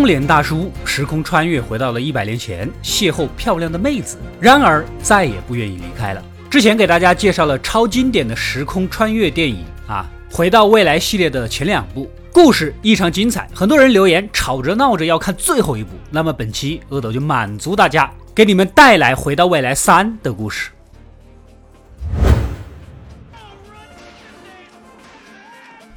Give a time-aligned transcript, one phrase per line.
[0.00, 6.24] 中年大叔时空穿越回到了一百年前，邂逅漂亮的妹子，然而再也不愿意离开了。
[6.48, 15.90] 之前给大家介绍了超经典的时空穿越电影啊，回到未来系列的前两部故事异常精彩，很多人留言吵着闹着要看最后一部。
[16.10, 20.70] 那么本期阿斗就满足大家，给你们带来回到未来三的故事。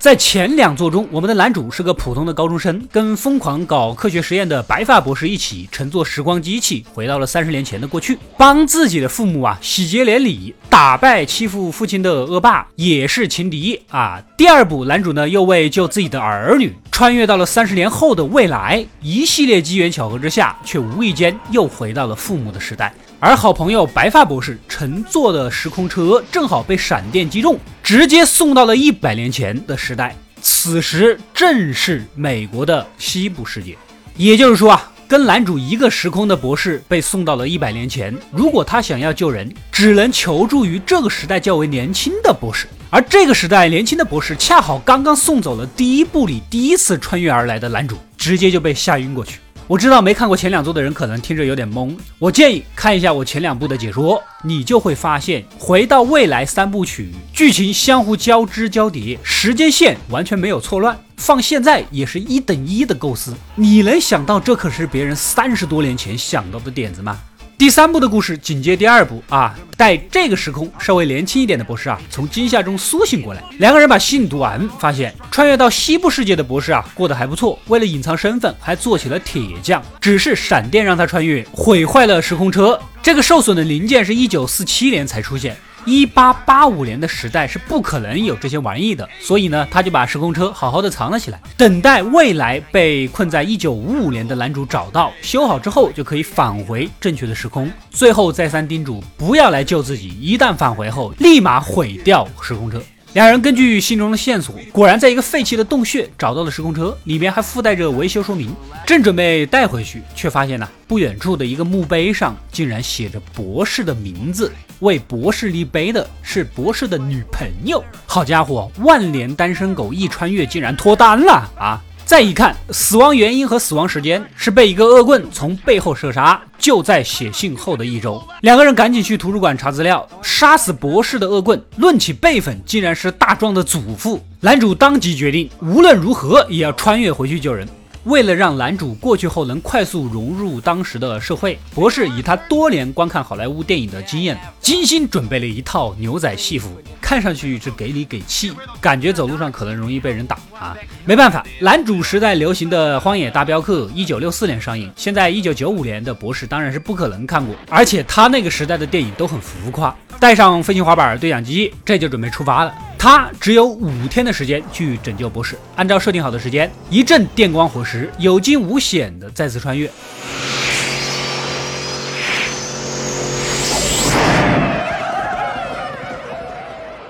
[0.04, 14.22] 在前两作中，我们的男主是个普通的高中生，跟疯狂搞科学实验的白发博士一起乘坐时光机器，回到了三十年前的过去，帮自己的父母啊喜结连理，打败欺负父亲的恶霸，也是情敌啊。
[14.36, 22.94] 第二部，男主呢又为救自己的儿女，穿越到了三十年后的未来，一系列机缘巧合之下，却无意间又回到了父母的时代。
[23.26, 30.14] 而好朋友白发博士乘坐的时空车正好被闪电击中，直接送到了一百年前的时代。
[30.42, 33.78] 此时正是美国的西部世界，
[34.18, 38.14] 也就是说啊，跟男主一个时空的博士被送到了一百年前。
[38.30, 42.68] 如果他想要救人，只能求助于这个时代较为年轻的博士。
[42.90, 49.40] 而这个时代年轻的博士恰好刚刚送走了第一部里第一次穿越而来的男主，直接就被吓晕过去。
[49.66, 63.34] 我知道没看过前两作的人可能听着有点懵，我建议看一下我前两部的解说，你就会发现，回到未来三部曲剧情相互交织交叠，时间线完全没有错乱，放现在也是一等一的构思。
[63.56, 67.18] 你能想到这可是别人三十多年前想到的点子吗？
[67.64, 85.56] 第三部的故事紧接第二部啊，带这个时空稍微年轻一点的博士啊，从惊吓中苏醒过来，两个人把信读完，发现穿越到西部世界的博士啊，过得还不错，为了隐藏身份，还做起了铁匠，只是闪电让他穿越，毁坏了时空车，这个受损的零件是一九四七年才出现。
[85.86, 97.72] 一八八五年的时代是不可能有这些玩意的，所以呢，他就把时空车好好的藏了起来，等待未来被困在一九五五年的男主找到修好之后，就可以返回正确的时空。
[97.90, 102.82] 最后再三叮嘱不要来救自己，一旦返回后立马毁掉时空车。
[103.14, 108.52] 两人根据信中的线索，果然在一个废弃的洞穴找到了时空车，里面还附带着维修说明。
[108.88, 114.52] 正准备带回去，却发现呢，不远处的一个墓碑上竟然写着博士的名字。
[114.84, 117.84] 为博士立碑的是博士的女朋友。
[118.06, 121.82] 好家伙，万年单身狗一穿越竟然脱单了啊！
[122.06, 128.22] 再一看，死亡原因和死亡时间是被一个恶棍从背后射杀，就在写信后的一周。
[128.42, 134.22] 两个人赶紧去图书馆查资料，杀死博士的恶棍，论起辈分，竟然是大壮的祖父。
[134.42, 137.66] 男主当即决定，无论如何也要穿越回去救人。
[138.04, 146.70] 为了让男主过去后能快速融入当时的社会，博士以他多年观看好莱坞电影的经验，精心准备了一套牛仔戏服，
[147.02, 150.76] 看上去是给里给气，感觉走路上可能容易被人打啊！
[151.06, 159.96] 没办法，男主时代流行的《荒野大镖客》一九六四年上映，现在一九九五年的博士当然是不可能看过，而且他那个时代的电影都很浮夸。
[160.20, 162.74] 带上飞行滑板、对讲机，这就准备出发了。
[163.04, 165.58] 他只有五天的时间去拯救博士。
[165.76, 169.92] 按照设定好的时间，一阵电光火石，有惊无险的再次穿越。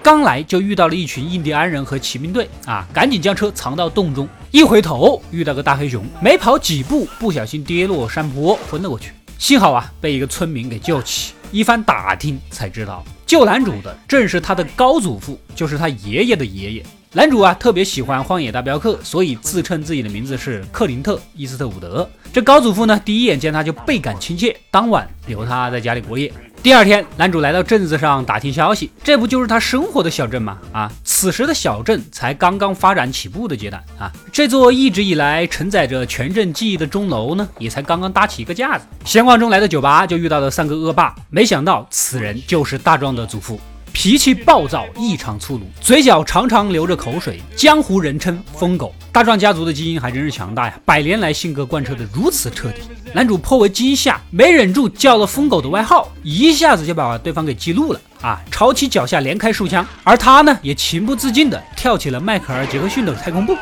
[0.01, 4.27] 刚来就遇到了一群印第安人和骑兵队啊，赶紧将车藏到洞中。
[4.49, 9.11] 一回头遇到个大黑熊，没跑几步，不小心跌落山坡，昏了过去。
[9.37, 11.33] 幸好啊，被一个村民给救起。
[11.53, 16.85] 一番打听才知道，救男主的正是他的高祖父，就是他爷爷的爷爷。
[17.11, 22.09] 男主啊，特别喜欢《荒野大镖客》，所以自称自己的名字是克林特·伊斯特伍德。
[22.33, 26.33] 这高祖父呢，第一眼见他就倍感亲切，当晚留他在家里过夜。
[26.63, 30.57] 第二天，男主来到镇子上打听消息，这不就是他生活的小镇吗？
[30.71, 38.85] 啊，此时的小镇才刚刚发展起步的阶段啊，这座一直以来承载着全镇记忆的钟楼呢，也才刚刚搭起一个架子。
[39.03, 43.59] 闲逛中来到酒吧，就遇到了三个恶霸，没想到此人就是大壮的祖父。
[43.93, 48.93] 脾气暴躁，异常粗鲁，嘴角常常流着口水，江湖人称疯狗。
[49.13, 52.81] 大壮家族的基因还真是强大呀，百年来性格贯彻的如此彻底。
[53.13, 58.41] 男主颇为惊吓，没忍住叫了疯狗的外号，一下子就把对方给激怒了啊！
[58.51, 63.55] 朝其脚下连开数枪，而他呢，也情不自禁的跳起了迈克尔·杰克逊的太空步。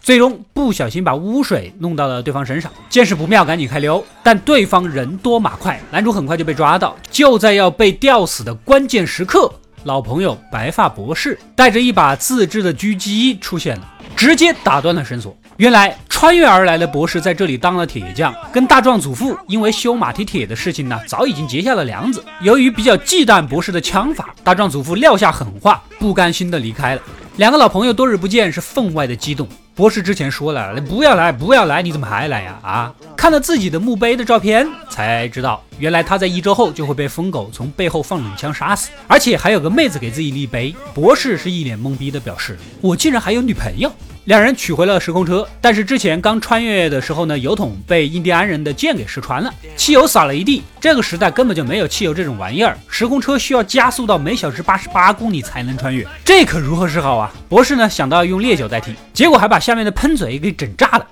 [0.00, 4.04] 最终不小心把污水弄到了对方身上，见势不妙，赶紧开溜。
[4.22, 6.96] 但对方人多马快，男主很快就被抓到。
[7.10, 9.52] 就在要被吊死的关键时刻，
[9.84, 13.88] 老朋友白发博士带着一把自制的狙击出现了。
[14.16, 15.36] 直接打断了绳索。
[15.56, 22.24] 原来穿越而来的博士在这里当了铁匠，跟大壮祖父因为修马蹄铁的事情呢，早已经结下了梁子。
[22.42, 27.02] 由于比较忌惮博士的枪法，大壮祖父撂下狠话，不甘心的离开了。
[27.38, 29.48] 两个老朋友多日不见，是分外的激动。
[29.74, 32.56] 博士之前说了，不要来，不要来，你怎么还来呀？
[32.62, 32.94] 啊！
[33.16, 40.72] 看了自己的墓碑的照片，才知道原来他在一周后就会被疯狗从背后放冷枪杀死，而且还有个妹子给自己立碑。
[40.94, 43.90] 博士是一脸懵逼的表示：“我竟然还有女朋友。”
[44.26, 50.62] 两人取回了时空车，但是之前刚穿越的时候呢，油桶被印第安人的剑给射穿了，汽油洒了一地。
[50.80, 57.32] 这个时代根本就没有汽油这种玩意儿，时空车需要加速到每小时八十八公里才能穿越，这可如何是好啊？
[57.48, 61.06] 博士呢想到用烈酒代替，结果还把下面的喷嘴给整炸了。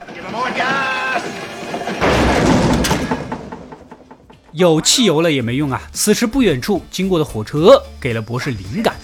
[4.53, 5.81] 有汽油了也没用啊！
[5.93, 9.00] 此时不远处经过的火车给了博士灵感啊。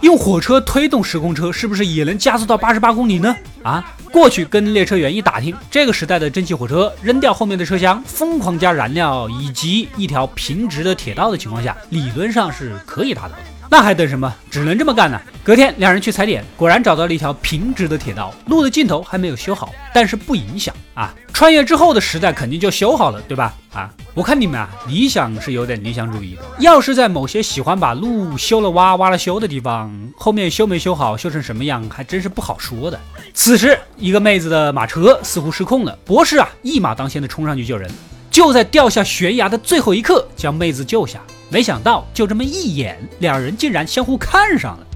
[0.00, 3.34] 用火车推动时空车，是不是也能加速到八十八公里呢？
[3.62, 13.36] 啊，过去跟列车员一打听，这个时代的蒸汽火车，扔掉后面的车厢，疯狂加燃料，以及一条平直的铁道的情况下，理论上是可以达到的。
[13.70, 14.34] 那还等什么？
[14.50, 15.20] 只能这么干了。
[15.44, 21.14] 隔天，两人去踩点，果然找到了一条平直的铁道，路的尽头还没有修好，但是不影响啊。
[21.32, 23.54] 穿越之后的时代肯定就修好了，对吧？
[23.72, 26.42] 啊，我看你们啊，理想是有点理想主义的。
[26.58, 32.98] 要是在某些喜欢把路修了挖、挖了修的地方，后面修没修好，修成什么样，还真是不好说的。
[33.32, 37.88] 此时，一个妹子的马车似乎失控了，博士啊，一马当先的冲上去救人，
[38.30, 41.20] 就在掉下悬崖的最后一刻，将妹子救下。
[41.50, 44.86] 没想到，就这么一眼，两人竟然相互看上了。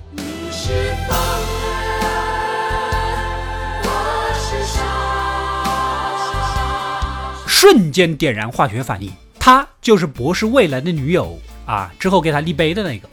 [7.47, 11.93] 瞬间点燃化学反应，她就是博士未来的女友啊！
[11.99, 13.09] 之后给他立碑的那个。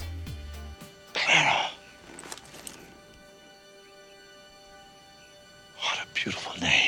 [5.78, 6.79] What a beautiful name.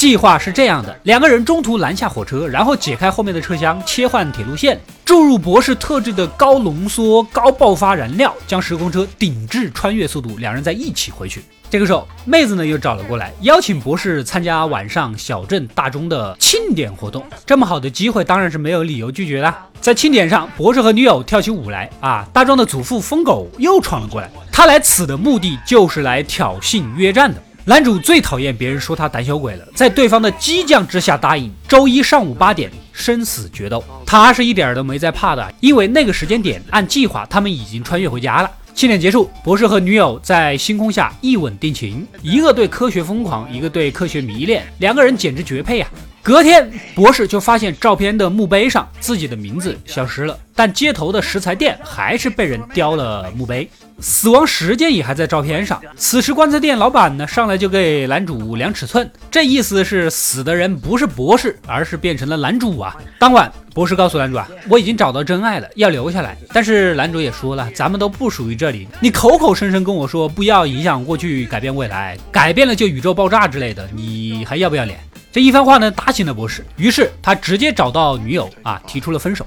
[0.00, 11.44] 计划是这样的：两个人中途拦下火车，然后解开后面的车厢，切换铁路线，注入博士特制的高浓缩、高爆发燃料，将时空车顶至穿越速度，两人再一起回去。
[11.68, 17.22] 这个时候，妹子呢又找了过来，邀请博士参加晚上小镇大钟的庆典活动。
[17.44, 19.54] 这么好的机会，当然是没有理由拒绝的。
[19.82, 22.26] 在庆典上，博士和女友跳起舞来啊！
[22.32, 27.38] 大壮的祖父疯狗又闯了过来，他来此的目的就是来挑衅约战的。
[27.64, 33.84] 男主最讨厌别人说他胆小鬼了，在对方的激将之下答应周一上午八点生死决斗。
[34.06, 38.50] 他是一点都没在怕的，因为那个时间点按计划他们已经穿越回家了。
[38.74, 45.90] 庆典结束，博士和女友在星空下一吻定情，一个对科学疯狂，一个对科学迷恋，两个人简直绝配啊！
[46.22, 53.68] 隔天，博士就发现照片的墓碑上自己的名字消失了，但街头的食材店还是被人雕了墓碑。
[54.00, 55.80] 死亡时间也还在照片上。
[55.94, 62.96] 此时棺材店老板呢上来就给男主量尺寸，这意思是死的人不是博士，而是变成了男主啊。
[63.18, 66.36] 当晚，博士告诉男主啊，我已经找到真爱了，要留下来。
[66.52, 68.86] 但是男主也说了，咱们都不属于这里。
[69.00, 74.98] 你口口声声跟我说不要影响过去，改变未来，改变了就宇宙爆炸之类的，你还要不要脸？
[75.32, 79.46] 这一番话呢打醒了博士，于是他直接找到女友啊，提出了分手。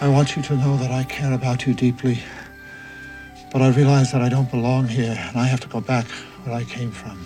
[0.00, 2.16] I want you to know that I care about you deeply.
[3.52, 6.04] But I realize that I don't belong here, and I have to go back
[6.46, 7.18] where I came from.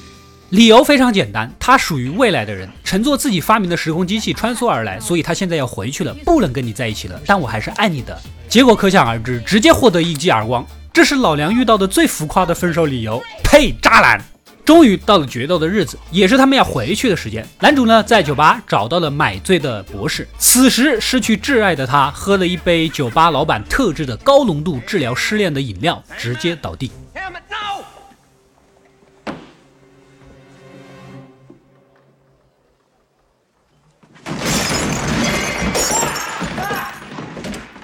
[0.51, 7.21] 理由非常简单，他属于未来的人，乘坐自己发明的时空机器穿梭而来，所以他现在要回去了，不能跟你在一起了。
[7.25, 8.21] 但我还是爱你的。
[8.49, 10.67] 结果可想而知，直接获得一记耳光。
[10.93, 13.23] 这是老梁遇到的最浮夸的分手理由。
[13.45, 14.21] 呸，渣男！
[14.67, 17.47] 终于到了决斗的日子，也是他们要回去的时间。
[17.61, 20.27] 男主呢，在酒吧找到了买醉的博士。
[20.39, 26.91] 此时失去挚爱的他，喝了一杯酒吧老板特制的高浓度治疗失恋的饮料，直接倒地。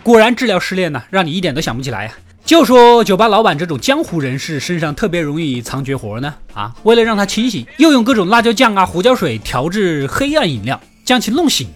[0.03, 2.13] 果然，治疗失恋呢，让你一点都想不起来呀。
[2.53, 6.71] 就说酒吧老板这种江湖人士身上特别容易藏绝活呢啊！
[6.83, 11.67] 为了让他清醒，又用各种辣椒酱啊、胡椒水调制黑暗饮料，将其弄醒。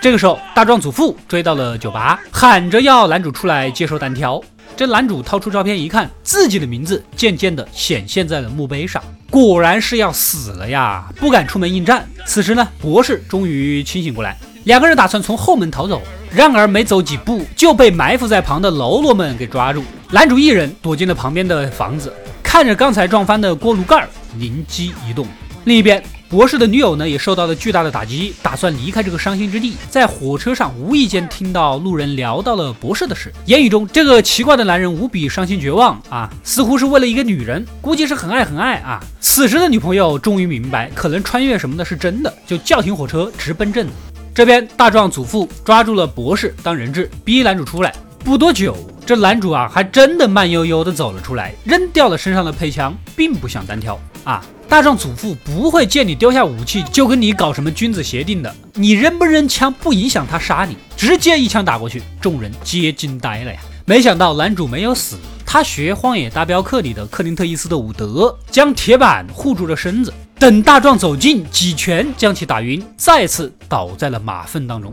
[0.00, 4.42] 这个时候，大壮祖父追到了酒吧，喊着要男主出来接受单挑。
[4.76, 11.08] 这男主掏出照片一看，自己的名字渐渐地显现在了墓碑上，果然是要死了呀！
[11.16, 12.04] 不敢出门应战。
[12.26, 19.84] 此时呢，博士终于清醒过来，两个人打算从后门逃走，然而没走几步就被埋伏在旁的喽啰们给抓住。
[20.10, 25.26] 男主一人躲进了旁边的房子，看着刚才撞翻的锅炉盖，灵机一动。
[25.64, 29.74] 另一边，博士的女友呢也受到了巨大的打击，打算离开这个伤心之地。
[29.88, 39.00] 在火车上无意间听到路人聊到了博士的事，言语中这个奇怪的男人无比伤心绝望啊，似乎是为了一个女人，估计是很爱很爱啊。
[39.20, 43.92] 此时的女朋友终于明白，可能穿越什么的是真的，就叫停火车，直奔镇子。
[44.34, 47.94] 这边大壮祖父抓住了博士当人质，逼男主出来。
[48.24, 54.42] 不多久，这男主啊还真的慢悠悠的走了出来，扔掉了身上的配枪，并不想单挑啊。
[54.68, 63.60] 大壮祖父不会见你丢下武器就跟你搞什么君子协定的，你扔不扔枪不影响他杀你，直接一枪打过去，众人皆惊呆了呀。
[63.84, 65.16] 没想到男主没有死，
[65.46, 70.12] 他学《荒野大镖客》里的克林特·伊斯的伍德，将铁板护住了身子。
[70.38, 74.92] 等大壮走近，几拳将其打晕，再次倒在了马粪当中。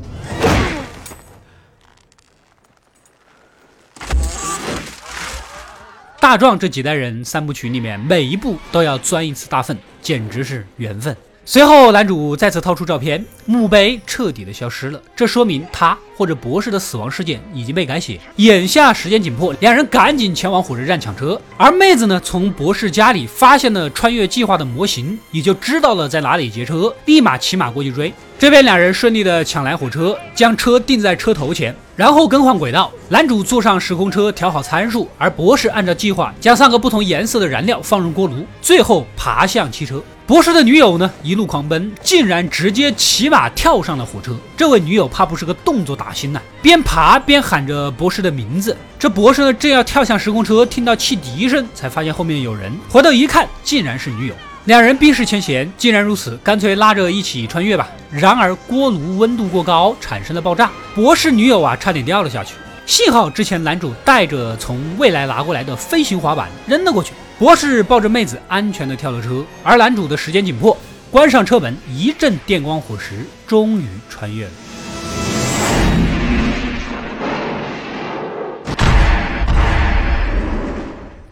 [6.31, 11.13] 大壮这几代人三部曲里面，每一部都要钻一次大粪，简直是缘分。
[11.43, 18.17] 随后，男主再次掏出照片，墓碑彻底的消失了，这说明他或者博士的死亡事件已经被改写。
[18.37, 21.37] 眼下时间紧迫，两人赶紧前往火车站抢车。
[21.57, 28.13] 而妹子呢，从博士家里发现了穿越计划的模型，也就知道了在哪里劫车，立马骑马过去追。
[28.39, 32.91] 这边两人顺利的抢来火车，将车定在车头前，然后更换轨道。
[33.09, 40.01] 男主坐上时空车，调好参数，而博士按照计划将三个不同颜色的燃料放入锅炉，最后爬向汽车。
[40.25, 44.35] 博士的女友呢，一路狂奔，竟然直接骑马跳上了火车。
[44.57, 48.75] 这位女友怕不是个动作打星呐，边爬边喊着博士的名字。
[48.97, 54.33] 这博士呢，正要跳向时空车，听到汽笛声，才发现后面有人，回头一看，竟然是女友。
[54.65, 57.89] 两人冰释前嫌，既然如此，干脆拉着一起穿越吧。
[58.11, 62.53] 然而锅炉温度过高，产生了爆炸，博士女友啊差点掉了下去。
[62.85, 69.43] 幸好之前男主带着从未来拿过来的飞行滑板扔了过去，博士抱着妹子安全的跳了车。
[69.63, 70.77] 而男主的时间紧迫，
[71.09, 74.51] 关上车门，一阵电光火石，终于穿越了。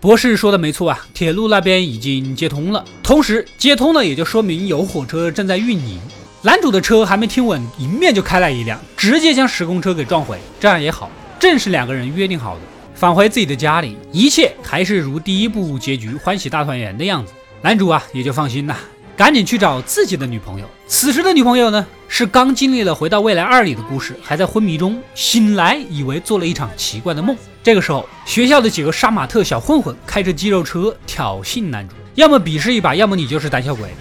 [0.01, 6.00] 博士说的没错啊，铁路那边已经接通了，同时接通了也就说明有火车正在运营。
[6.41, 10.39] 男主的车还没停稳，迎面就开来一辆，直接将时空车给撞毁。
[10.58, 12.62] 这样也好，正是两个人约定好的。
[12.96, 18.77] 返回自己的家里，一切还是如第一部结局欢喜大团圆的样子，男主啊也就放心了。
[19.18, 20.65] 赶紧去找自己的女朋友。
[20.88, 27.36] 此时的女朋友呢，是刚经历了《回到未来二》里的故事，还在昏迷中，醒来以为做了一场奇怪的梦。
[27.69, 33.91] 这个时候，学校的几个杀马特小混混开着肌肉车挑衅男主，要么比试一把，要么你就是胆小鬼。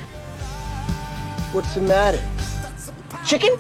[1.53, 2.17] What's the matter?
[3.27, 3.59] Chicken?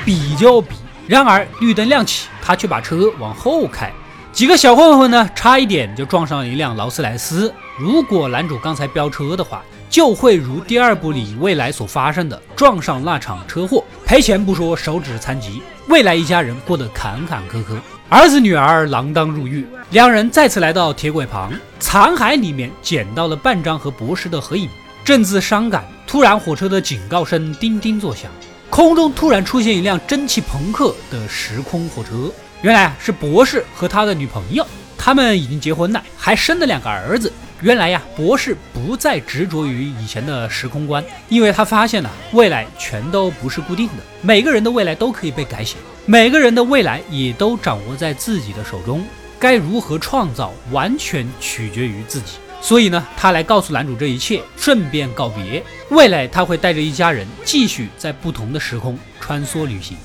[0.06, 0.74] 比就比，
[1.06, 3.92] 然而绿灯亮起，他却把车往后开。
[4.32, 7.52] 几个小混混呢，差一点就撞上了一辆劳斯莱斯。
[7.76, 17.76] 如果男主刚才飙车的话，就会如第二部里未来所发生的，撞上那场车祸，赔钱不说，手指残疾，未来一家人过得坎坎坷坷，
[18.08, 19.66] 儿子女儿锒铛入狱。
[19.90, 24.68] 两人再次来到铁轨旁，残骸里面捡到了半张和博士的合影，
[25.04, 28.30] 正自伤感，突然火车的警告声叮叮作响，
[28.70, 32.32] 空中突然出现一辆蒸汽朋克的时空火车。
[32.62, 34.66] 原来是博士和他的女朋友，
[34.98, 37.32] 他们已经结婚了，还生了两个儿子。
[37.62, 49.02] 原来呀，博士不再执着于以前的时空观，因为他发现了未来全都不是固定的，每个人的未来都可以被改写，每个人的未来也都掌握在自己的手中，
[49.38, 52.34] 该如何创造，完全取决于自己。
[52.62, 59.96] 所以呢，他来告诉男主这一切，顺便告别未来，他会带着一家人继续在不同的时空穿梭旅行。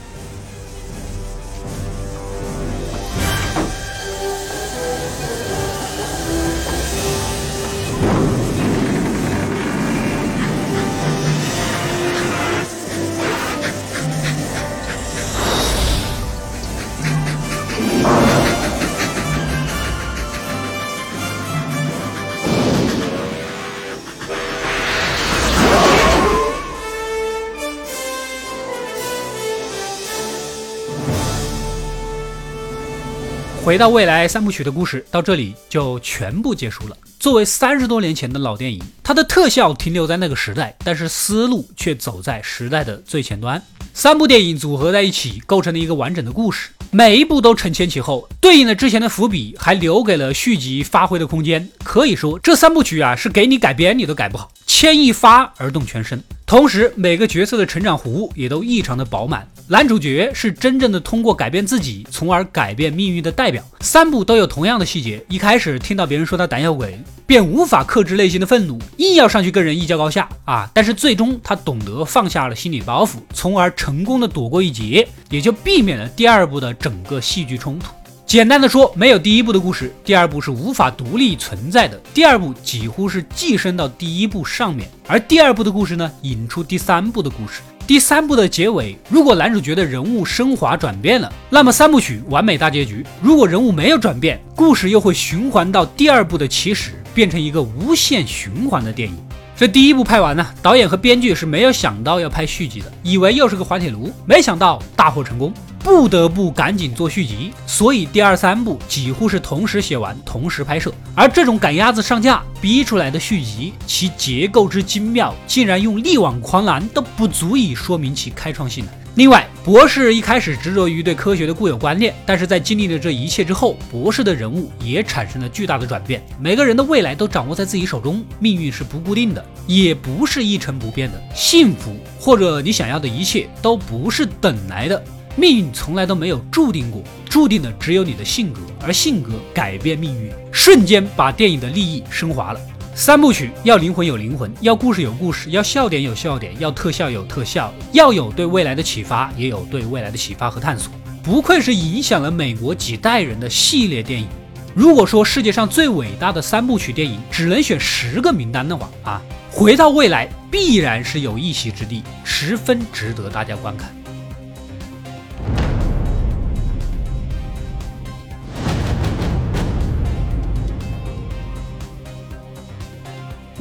[33.65, 36.95] 回到未来三部曲的故事到这里就全部结束了。
[37.19, 43.60] 作为三十多年前的老电影，它的特效停留在那个时代，但是思路却走在时代的最前端。
[43.91, 51.67] 三部电影组合在一起，构成了一个完整的故事，每一部都承前启后，对应了之前的伏笔，还留给了续集发挥的空间。
[51.84, 56.24] 可以说，这三部曲啊，是给你改编你都改不好，牵一发而动全身。
[56.48, 59.48] 同时，每个角色的成长弧也都异常的饱满。
[59.68, 63.64] 男主角是真正的通过改变自己，从而改变命运的代表。
[63.80, 70.70] 三部都有同样的细节：一开始听到别人说他胆小鬼，便无法克制内心的愤怒，硬要上去跟人一较高下啊！
[70.72, 77.88] 但是最终他懂得放下了心理包袱，从而成功的躲过一劫，也就避免了第二部的整个戏剧冲突。
[78.25, 81.96] 简单的说，没有第一部的故事，第二部是无法独立存在的。
[82.12, 87.62] 第二部几乎是寄生到第一部上面，而第二部的故事呢，引出第三部的故事。
[87.86, 99.15] 第三部的结尾，如果男主角的人物升华转变了，那么三部曲完美大结局；如果人物没有转变，故事又会循环到第二部的起始，变成一个无限循环的电影。
[99.55, 105.53] 这第一部拍完呢，导演和编剧是没有想到要拍续集的，以为又是个滑铁卢，没想到大获成功，
[105.86, 110.92] 不得不赶紧做续集，所以第二三部几乎是同时写完，同时拍摄。
[111.13, 118.84] 而这种赶鸭子上架逼出来的续集，其结构之精妙，竟然用力挽狂澜都不足以说明其开创性。
[119.13, 126.20] 另外，博士一开始执着于对科学的固有观念，但是在经历了这一切之后，博士的人物也产生了巨大的转变。
[126.39, 131.22] 每个人的未来都掌握在自己手中，命运是不固定的，也不是一成不变的。
[131.36, 135.01] 幸福或者你想要的一切都不是等来的，
[135.38, 142.60] 命运从来都没有注定过，注定的只有你的性格，而性格改变命运，瞬间把电影的利益升华了。
[142.96, 150.89] 三部曲要灵魂有灵魂，要故事有故事，要笑点有笑点，要特效有特效，要有对未来的启发，也有对未来的启发和探索。
[151.22, 154.27] 不愧是影响了美国几代人的系列电影。
[154.74, 163.94] 如果说世界上最伟大的三部曲电影只能选十个名单的话，啊，回到未来必然是有一席之地，十分值得大家观看。